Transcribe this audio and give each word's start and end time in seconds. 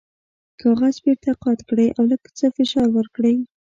کاغذ 0.61 0.95
بیرته 1.03 1.29
قات 1.43 1.59
کړئ 1.69 1.87
او 1.97 2.03
لږ 2.11 2.21
څه 2.37 2.45
فشار 2.57 2.87
ورکړئ. 2.93 3.35